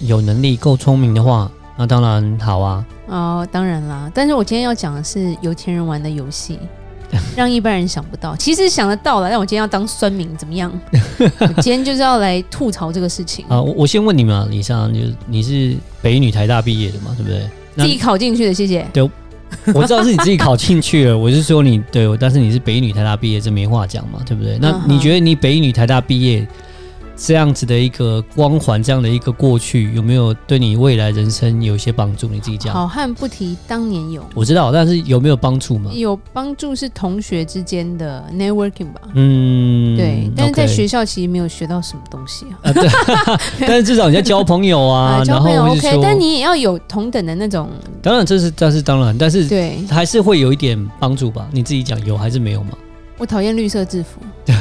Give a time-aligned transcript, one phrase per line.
[0.00, 2.84] 有能力、够聪明的话，那当然好啊。
[3.06, 4.10] 哦，当然啦。
[4.14, 6.58] 但是我今天要讲的是有钱人玩的游戏，
[7.36, 8.36] 让一般人想不到。
[8.36, 10.72] 其实想得到了，但我今天要当酸民，怎么样？
[11.40, 13.60] 我今天就是要来吐槽这个事情啊。
[13.60, 17.14] 我我先问你们啊，李莎，你你是北女台大毕业的嘛？
[17.16, 17.48] 对不对？
[17.76, 18.86] 自己考进去的，谢谢。
[18.92, 19.02] 对，
[19.74, 21.16] 我知道是你自己考进去了。
[21.18, 24.56] 我是说你对，但是你是北女台大毕业，这没话讲嘛，对不对？
[24.60, 26.46] 那你觉得你北女台大毕业？
[27.22, 32.26] 这样子的一个光环，这样的一个过去，有没有对你未来人生有一些帮助？
[32.28, 32.72] 你自己讲。
[32.72, 35.90] 好汉不提当年勇，我知道，但是有没有帮助吗？
[35.92, 39.02] 有帮助是同学之间的 networking 吧。
[39.12, 40.30] 嗯，对。
[40.34, 42.56] 但是在学校其实没有学到什么东西啊。
[42.62, 42.88] 啊对
[43.68, 46.00] 但是至少你在交朋友啊，交朋友 OK。
[46.02, 47.68] 但你也要有同等的那种。
[48.02, 51.46] 当然，这是这是当然，但是对，还是会有一点帮助吧？
[51.52, 52.70] 你自己讲，有还是没有吗？
[53.18, 54.22] 我讨厌绿色制服。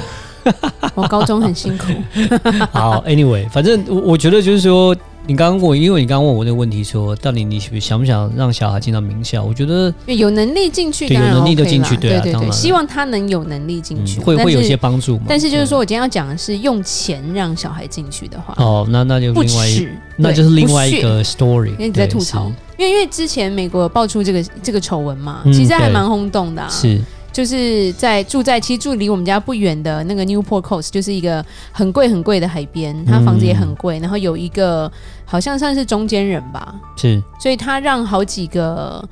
[0.96, 1.86] 我高中很辛苦。
[2.72, 4.96] 好，Anyway，反正我我觉得就是说，
[5.28, 9.44] 你刚刚问我，因为你刚刚问我那个问题，说到底你想不想让小孩进到名校？
[9.44, 15.26] 我觉得有能力进去，对，有能力就进去，对啊，对对对，希望他能有能力进去，会会有一些帮助嘛。
[15.28, 21.72] 但是就是说我今天要讲的是用钱让小孩进去的话，哦，那那就另外一，那就是另外一个 story。
[21.72, 27.00] 因为你在吐槽，因为因为之前美国有爆出这个这个丑闻嘛，其实还蛮轰动的，是。
[27.32, 34.92] 就是在住在其实住离我们家不远的那个 Newport Coast，就是一个很贵很贵的海边，他房子也很贵，然后有一个
[35.26, 39.08] 好像算是中间人吧，是，所以他让好几个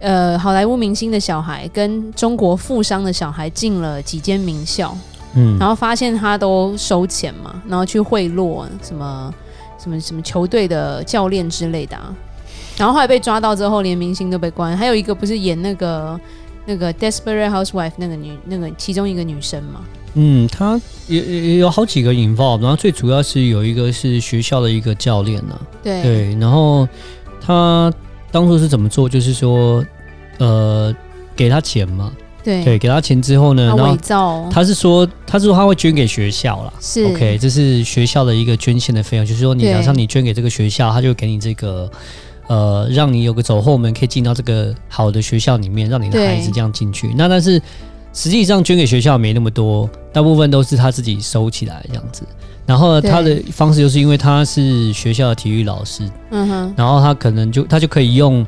[0.00, 4.96] 呃好莱坞明星的小孩跟中国富商的小孩进了几间名校，
[5.34, 9.34] 嗯，然后发现他都收钱嘛，然后去贿赂什么
[9.82, 12.14] 什么什么球队的教练之类的啊，
[12.76, 16.20] 然后后来被抓到之后，连明星都被关，还有一个不是演那个。
[16.64, 19.80] 那个 Desperate Housewife 那个女那个其中一个女生嘛，
[20.14, 26.02] 嗯，她也也有好几个 involve，然后最主要是有一个是学校的一个教练呢、啊，对。
[26.02, 26.88] 对，然后
[27.40, 27.92] 她
[28.30, 29.08] 当初是怎么做？
[29.08, 29.84] 就是说，
[30.38, 30.94] 呃，
[31.34, 32.12] 给她钱嘛，
[32.44, 32.64] 对。
[32.64, 33.96] 对，给他钱之后呢，然后
[34.50, 37.04] 他是说，他是说他会捐给学校啦，是。
[37.06, 41.90] OK，这是学校的一个捐献的费用，就是说你假设你捐给这个学校，他就给你这个。
[42.52, 47.10] 呃，让你有个走后门，可以进到这个好的学校里面，让你的孩子这样进去。
[47.16, 47.58] 那但是
[48.12, 52.24] 实际上捐给学校没那么多，大部分都是他自己收起来这样子。
[52.66, 58.46] 然后他的方式就是因为他是学校的体育老师，嗯哼，然后他可能就他就可以用，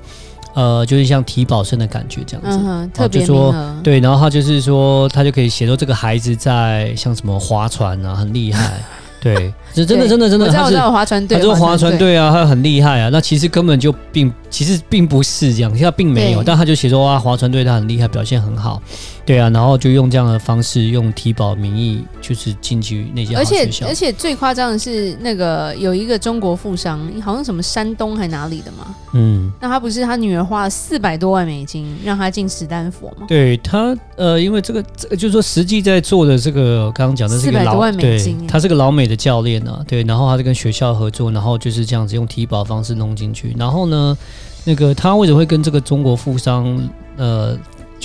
[0.52, 8.82] 呃，就是像体保生的感觉这样子，嗯哼，特别说对，然后他就是说他就可以写说这个孩子在像什么划船啊，很厉害。
[9.24, 9.34] 对，
[9.74, 13.08] 是真的，真的，真的，他是划船队，他是划船队啊，他很厉害啊。
[13.10, 18.82] 那其实根本就并其实并不是这样，他并没有，但他就写说啊，划船队他很厉害，表现很好。
[19.24, 23.86] 对啊，然后就用这样的方式，用提保名义，就是进去那些好学校。
[23.86, 28.94] 而且而且最夸张的是，那个有一个中国富商，好像什么山东还哪里的嘛？
[29.14, 33.24] 嗯，那他不是他女儿花了四百多万美金让他进史丹佛吗？
[33.26, 44.16] 对他，呃，因为这个这个就是说，实际在做的这个，刚刚讲的是一个老，对，他是个老美的教练啊，对，然后他是跟学校合作，然后就是这样子用提保方式弄进去，然后呢，
[44.64, 47.58] 那个他为什么会跟这个中国富商，呃？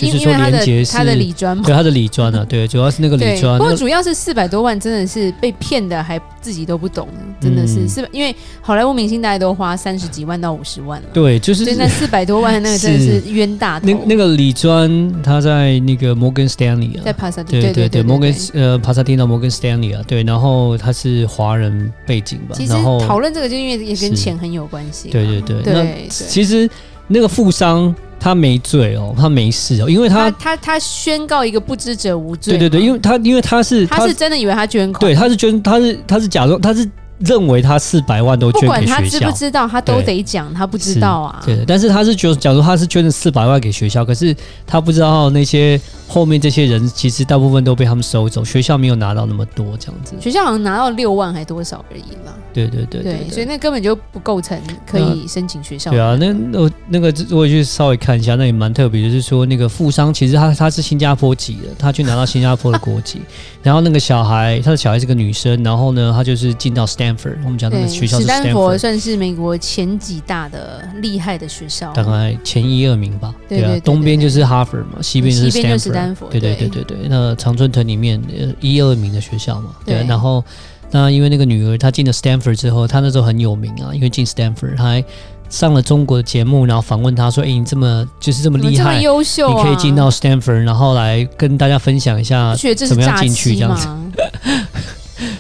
[0.08, 1.64] 就是说连结是他的理专嘛？
[1.66, 3.58] 对，他的理专啊， 对，主要是那个理专。
[3.58, 7.08] 不过主要是四百多万，真的是被骗的，还自己都不懂，
[7.42, 11.08] 真的是四百，因为好莱坞明星大概都花三十几万到五十万了。
[11.14, 13.88] 对，就是现在四百多万，那个真的是冤大头。
[13.88, 22.56] 那那个理专他在那个摩根斯丹利啊，在帕萨蒂，对对对，摩根呃帕萨蒂娜摩根斯丹利啊，对，然后他是华人背景吧。
[22.56, 22.74] 其实
[23.06, 25.10] 讨论这个就因为也跟钱很有关系。
[25.10, 26.70] 对对对，对，其实
[27.10, 27.94] 那个富商。
[28.22, 32.58] 他没罪哦，他没事哦，因为他他他，他宣告一个不知者无罪。
[32.58, 36.86] 对对对，因为他因为他是他是真的以为他捐款，对，他是捐，他是他是假装他是。
[37.20, 41.42] 认为他四百万都捐给学校，不管他知不知道，他都得讲，他不知道啊。
[41.46, 44.36] 对的，但是他是觉得，假如他是捐了四百万给学校，可是
[44.66, 50.16] 他不知道那些后面这些人，其实大部分都被他们收走，学校没有拿到那么多这样子。
[50.20, 52.34] 学校好像拿到六万还多少而已嘛。
[52.52, 55.92] 对对对对，对，所以那根本就不构成可以申请学校。
[55.92, 63.22] 对啊，那那那个我去稍微看一下，那也蛮特别，就是说那个富商其实他他是新加坡籍的，他去拿到新加坡的国籍，
[63.62, 67.09] 然后那个小孩他的小孩是个女生，然后呢，他就是进到 Stanford。
[67.16, 73.34] Stanford，我们讲那个学校是丹佛算是美国前几大的厉害的学校，大概前一二名吧。
[73.48, 76.28] 对，啊，东边就是哈佛嘛，西边就是史丹佛。
[76.28, 78.22] 对对对对对，那常春藤里面
[78.60, 79.72] 一二名的学校嘛。
[79.86, 80.44] 对，对然后
[80.92, 85.04] 那因为那个女儿她进了 Stanford 之后，她那时候很有名啊，因为进 Stanford 她还。
[85.50, 93.88] 上了中国的节目，然后访问他说：“哎、欸，你这么就是这么厉害，优秀、啊，你可以进到 Stanford，然后来跟大家分享一下怎么样进去这样子。”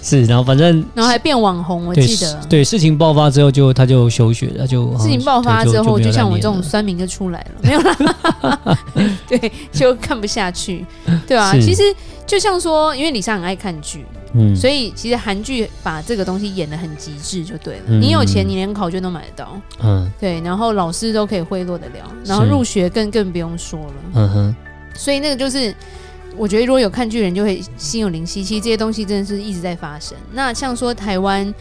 [0.01, 2.59] 是，然后反正然后还变网红，我记得对。
[2.59, 8.77] 对，事情爆发之后就他就休学了，就事情爆发之后就，像我这种酸民就出来了，没有啦。
[9.27, 10.85] 对，就看不下去，
[11.27, 11.51] 对啊。
[11.53, 11.81] 其实
[12.25, 14.05] 就像说，因为李莎很爱看剧。
[14.33, 17.81] 嗯，所以其实韩剧把这个东西演的很极致就对了。
[17.87, 19.59] 嗯、你有钱，你连考卷都买得到。
[19.81, 23.93] 嗯，对，然后老师都可以贿赂得了，然后入学更更不用说了。
[24.13, 24.55] 嗯哼，
[24.93, 25.73] 所以那个就是，
[26.37, 28.43] 我觉得如果有看剧人就会心有灵犀。
[28.43, 30.17] 其实这些东西真的是一直在发生。
[30.33, 31.53] 那像说台湾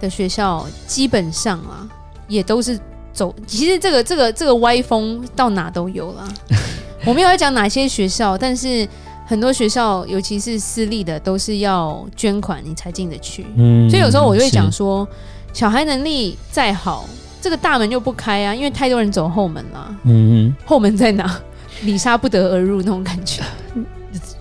[0.00, 1.88] 的学校，基本上啊，
[2.28, 2.78] 也都是
[3.12, 3.34] 走。
[3.46, 6.28] 其实这个这个这个歪风到哪都有了。
[7.06, 8.88] 我没有要讲哪些学校，但是。
[9.28, 13.44] 很多学校，尤其是私立的，都是要捐款你才进得去。
[13.56, 15.04] 嗯，所以有时候我就会讲说，
[15.52, 17.08] 小孩能力再好，
[17.40, 19.96] 这个大门就不开啊，因为太多人走后门了。
[20.04, 21.40] 嗯，后门在哪？
[21.82, 23.42] 里莎不得而入那种感觉。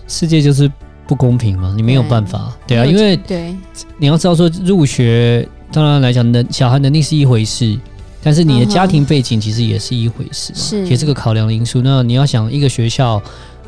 [0.07, 0.72] 世界就是
[1.07, 2.54] 不公平嘛，你没有办法。
[2.68, 3.56] 对，对啊，因为对，
[3.98, 7.80] 你要知道说入学，当然来讲，能小孩能力是一回事，
[8.22, 11.81] 但是你的家庭背景其实也是一回事，是也是个考量的因素。
[11.84, 13.22] 那你要想一个学校。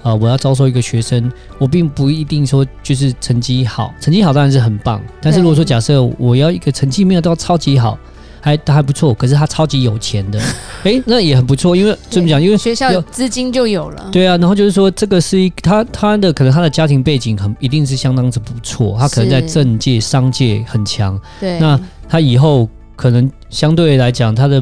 [0.03, 5.01] 啊、呃，我要招收一个学生，我并不一定说就是成绩好，成绩好当然是很棒。
[5.19, 7.97] 但是如果说假设我要一个成绩没有到超级好，
[8.41, 10.39] 还他还不错，可是他超级有钱的，
[10.83, 11.75] 哎、欸，那也很不错。
[11.75, 14.09] 因为这么讲，因为学校资金就有了。
[14.11, 21.19] 对啊，然后就是说这个是一他他的可能他的家庭背景很一定是相当之不错，他可能在政界商界很强。
[21.39, 24.61] 对，那他以后可能相对来讲他的。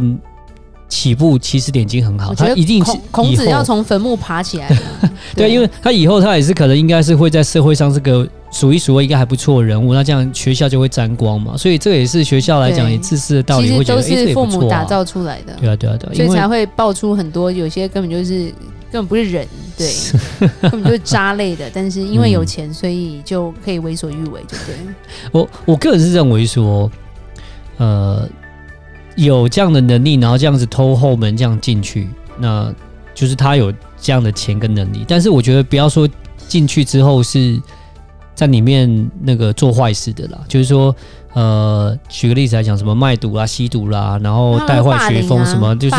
[0.88, 4.78] 起步起始点已经很好，他一定是孔子要从坟墓爬起来的。
[5.36, 11.58] 对，因为他以后他也是可能应该是会在社会上是个数一数二应该还不错的人物，那这样学校就会沾光嘛。
[11.58, 15.54] 所以这也是学校来讲也自私的道理，会觉得其实都是父母打造出来的。
[15.60, 18.46] 对啊，对啊，对啊，所以才会爆出很多有些根本就是
[18.92, 19.48] 根本不是人，
[19.78, 19.92] 对，
[20.62, 21.70] 根本就是渣类的。
[21.74, 24.76] 但是因为有钱，所以就可以为所欲为，对不对？
[25.32, 26.90] 我我个人是认为说，
[27.78, 28.28] 呃。
[29.18, 32.70] 有这样的能力，然后这样子偷后门这样进去，那
[33.14, 35.06] 就是他有这样的钱跟能力。
[35.08, 36.06] 但是我觉得不要说
[36.50, 37.58] 进去之后是
[38.36, 40.96] 在里面那个做坏事的啦，就是说，
[41.34, 45.96] 呃，举个例子来讲，什么卖毒啦、吸毒啦、啊，然后带坏学风什么，啊、就是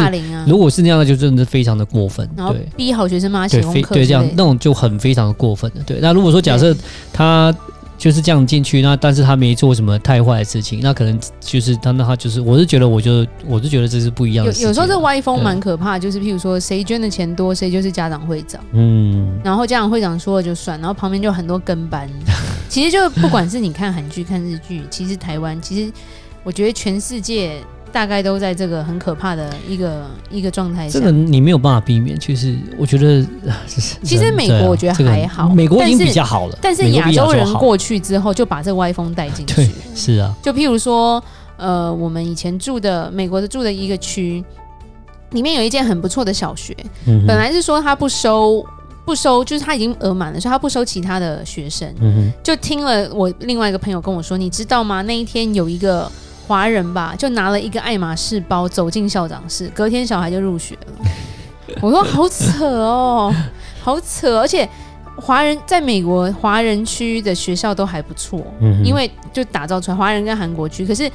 [0.46, 2.28] 如果是那样的，就真的是非常的过分。
[2.36, 5.82] 对，逼好学生嘛，写功课，对，这样那种就很非常的过分的。
[5.84, 6.76] 对，那如果说假设
[7.12, 7.52] 他。
[7.98, 14.52] 就是这样进去，那但是他没做什么太坏的事情，那可能就是他那他就是，我是觉得，我就我是觉得这是不一样的。
[14.52, 18.62] 有有时候这歪风蛮可怕，就是譬如说谁捐的钱多，谁就是家长会长。
[18.72, 22.08] 嗯，然后家长会长说了就算，然后旁边就很多跟班。
[22.68, 25.92] 其实就不管是你看韩剧、看日剧，其实台湾，其实
[26.42, 27.60] 我觉得全世界。
[27.96, 32.20] 大概都在这个很可怕的一个一个状态下，这个你没有办法避免。
[32.20, 33.26] 其实我觉得，
[34.04, 36.58] 其实美国我觉得还好，美国已经比较好了。
[36.60, 39.70] 但是亚洲人过去之后，就把这个歪风带进去。
[39.94, 41.24] 是啊，就譬如说，
[41.56, 44.44] 呃，我们以前住的美国的住的一个区，
[45.30, 46.76] 里面有一间很不错的小学，
[47.26, 48.62] 本来是说他不收
[49.06, 51.90] 不收，就是他已经额满了，所以他不收其他的学生。
[52.02, 55.00] 嗯就听了我另外一个朋友跟我说，你知道吗？
[55.00, 56.12] 那一天有一个。
[56.46, 61.08] 华人吧，就拿了一个爱马仕包走进校长室，隔天小孩就入学了。
[61.82, 63.34] 我说好扯哦，
[63.82, 64.38] 好扯！
[64.38, 64.68] 而且
[65.16, 71.10] 华人在美国华人区的学校都还不错，嗯，因为就打造出来华人跟韩国区，可是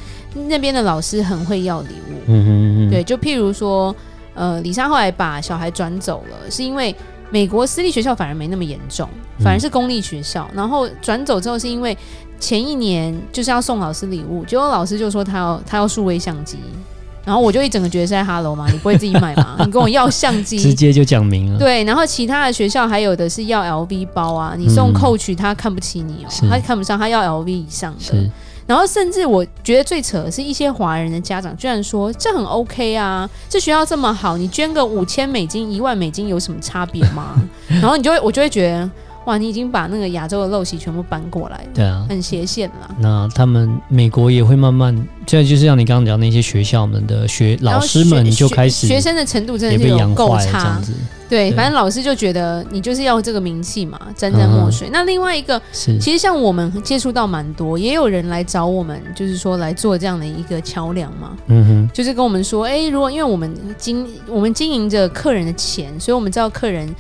[0.47, 3.95] 那边的老师很会要礼物，嗯哼嗯哼，对，就譬如说，
[4.33, 6.93] 呃，李莎后来把小孩转走了，是因为
[7.31, 9.09] 美国私立学校反而没那么严重，
[9.39, 11.97] 反而是公立学校，然后转走之后是因为。
[12.41, 16.57] 前一年就是要送老师礼物，结果老师就说他要他要数位相机，
[17.23, 18.67] 然后我就一整个觉得是在哈喽嘛？
[18.71, 19.57] 你不会自己买吗？
[19.63, 21.59] 你跟我要相机，直接就讲明了。
[21.59, 28.31] 对，然后其他的学校还有的是要 LV 包啊，你送 Coach 他看不起你哦，嗯、他看不上，他要 LV 以上的。
[28.71, 37.35] 然后甚至我觉得最扯的是一些华人的家长居然说这很 OK 啊，这学校这么好，你捐个五千美金、一万美金有什么差别吗？
[37.67, 38.89] 然后你就会我就会觉得。
[39.25, 42.95] 哇，你已经把那个亚洲的陋习全部搬过来了，对啊，很斜线了。
[42.97, 44.95] 那他们美国也会慢慢，
[45.27, 50.81] 现在就是像你刚刚讲那些学校们的学老师们就开始学，学生的程度真的是有够差，
[51.31, 54.89] 对，反正老师就觉得你就是要这个名气嘛，沾沾墨水。
[54.89, 61.38] 嗯、那另外一个，其实像我们接触到蛮多，也有人来找我们，就是说来做这样的一个桥梁嘛。
[61.47, 66.93] 嗯哼，就是跟我们说，哎，如果因为我们经我们经营着客人的钱，所以我们知道客人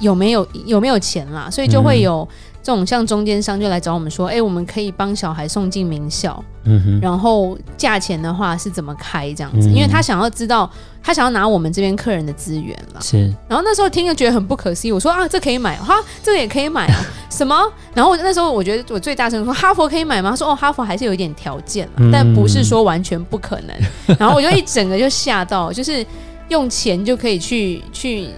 [0.00, 2.26] 有没有有没有钱啦，所以就会有。
[2.30, 9.68] 嗯这种像中间商就来找我们说，哎、欸，我们可以帮小孩送进名校，嗯哼，然后价钱的话是怎么开这样子？
[9.68, 10.70] 嗯、因为他想要知道，
[11.02, 13.00] 他想要拿我们这边客人的资源了。
[13.02, 13.30] 是。
[13.46, 17.54] 然后那时候听就觉得很不可思议，我说啊，这可以买哈，这个也可以买 啊，什么？
[17.92, 20.30] 然后那时候我觉得我最大声说，哈佛可以买吗？
[20.30, 24.16] 他说哦，哈佛还是有一点条件，嗯、但不是说完全不可能。
[24.18, 26.02] 然后我就一整个就吓到，就是
[26.48, 28.30] 用钱就可以去去。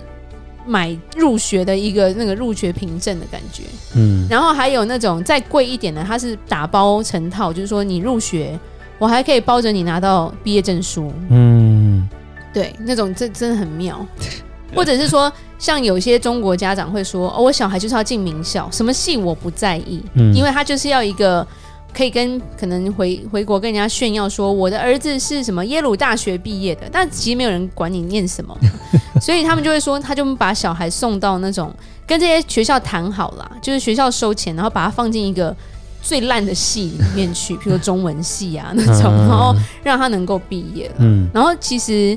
[0.66, 3.62] 买入学的一个那个入学凭证的感觉，
[3.94, 8.58] 嗯，然后还有那种再贵一点的，它是打包成套，就是说你入学，
[8.98, 12.08] 我还可以包着你拿到毕业证书，嗯，
[12.52, 14.04] 对，那种真真的很妙，
[14.74, 21.46] 或者是说像有些中国家长会说，哦，我小孩就是要进名校，什么系我不在意，嗯，因为他就是要一个。
[21.94, 28.54] 可以跟可能回回国跟人家炫耀说，我的儿子是什么耶鲁大学毕业的，但其实没有人管你念什么，
[29.20, 31.74] 所以他们就会说，他就把小孩送到那种
[32.06, 35.54] 跟这些学校谈好了，就是学校收钱，然后把他放进一个
[36.02, 40.90] 最烂的系里面去，比如说中文系啊那种，然后让他能够毕业。
[40.98, 42.16] 嗯，然后其实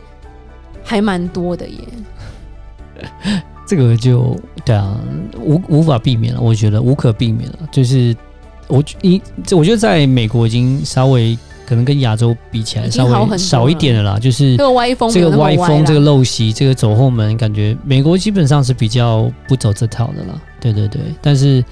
[0.83, 1.79] 还蛮多的耶，
[3.67, 4.97] 这个就对啊，
[5.39, 8.15] 无无法避免了，我觉得无可避免了，就是。
[8.71, 11.35] 我一这我觉得在美国已经稍微
[11.69, 20.41] 可能跟亚洲比起来稍微少一点的啦，就是这个歪风，这个歪风，这个陋习，这个走后门，感觉美国基本上是比较不走这套的啦。
[20.59, 21.63] 对对对，但是。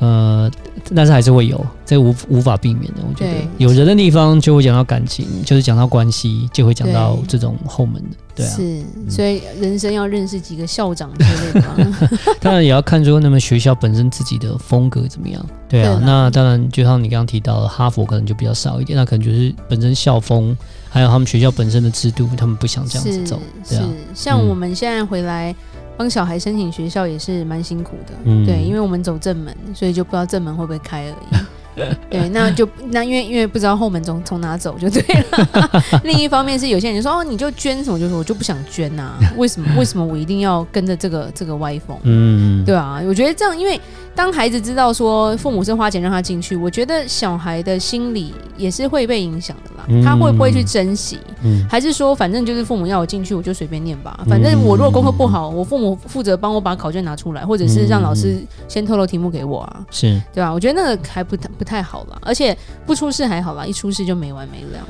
[0.00, 0.48] 呃，
[0.94, 3.00] 但是还是会有，这无无法避免的。
[3.08, 8.48] 我觉得有人的地方就会讲到感情，就是讲到关系，就会讲到这种后门的，对啊。
[8.48, 11.98] 是，所以人生要认识几个校长之类的吗？
[12.38, 15.44] 当然也要看出那么学校本身自己的风格怎么样。
[15.68, 20.56] 对啊，对那当然就像你刚刚提到的，哈佛可能就比较少一点，那可能就是本身校风，
[20.88, 23.40] 还有他们学校本身的制度，他们不想这样子走。
[23.68, 25.52] 对啊，像我们现在回来。
[25.98, 31.36] 帮小孩申请学校也是蛮辛苦的，嗯、对，因为我们走正门，所以就不知道正门会不会开而已。
[32.10, 35.00] 对，那就那因为因为不知道后门从从哪走就对
[35.30, 35.82] 了。
[36.02, 41.96] 另一方面是有些人说哦，你就捐什么，就是我就不想捐呐、啊，为什么为什么我一定要跟着这个这个歪风？
[42.02, 43.80] 嗯，对啊，我觉得这样，因为
[44.18, 50.04] 当孩子知道说父母是花钱让他进去，我觉得小孩的心理也是会被影响的啦。
[50.04, 51.20] 他会不会去珍惜？
[51.44, 54.18] 嗯，还是说反正就是父母要我进去，我就随便念吧。
[54.28, 59.86] 反正我如果功课不好，我父母负责帮我把考卷拿出来，或者是让老师先透露题目给我啊。
[59.92, 60.52] 是，对吧？
[60.52, 61.68] 我觉得那个还不太不。
[61.68, 62.56] 太好了，而且
[62.86, 64.80] 不出事还好啦，一出事就没完没了。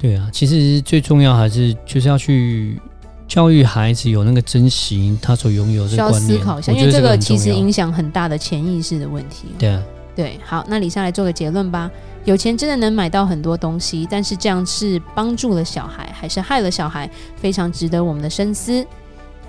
[0.00, 2.80] 对啊，其实最重要还是就是要去
[3.28, 6.20] 教育孩子有那个珍惜他所拥有的观念。
[6.22, 9.48] 需要思考一下，因为这个其实影响很大的潜意识的问题。
[9.58, 9.82] 对啊，
[10.16, 11.90] 对，好，那李莎来做个结论吧。
[12.24, 17.08] 有钱真的能买到很多东西，但是这样是帮助了小孩，还是害了小孩？
[17.36, 18.84] 非常值得我们的深思。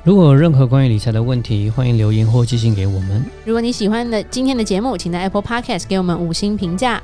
[0.03, 3.25] 如果有任何关于理财的问题，欢迎留言或寄信给我们。
[3.43, 7.01] 如果你喜欢的今天的节目，请在 Apple Podcast 给我们五星评价。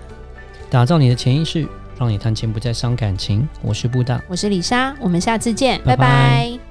[0.69, 1.67] 打造你的潜意识，
[1.99, 3.47] 让你谈钱不再伤感情。
[3.61, 5.97] 我是布大，我是李莎，我们下次见，拜拜。
[5.97, 6.64] 拜拜。